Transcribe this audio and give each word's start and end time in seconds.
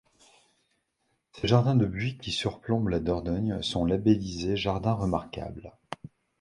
Ses 1.33 1.47
jardins 1.47 1.75
de 1.75 1.85
buis 1.85 2.17
qui 2.17 2.31
surplombent 2.31 2.87
la 2.87 2.99
Dordogne 2.99 3.61
sont 3.61 3.85
labellisés 3.85 4.57
jardin 4.57 4.93
remarquable. 4.93 5.73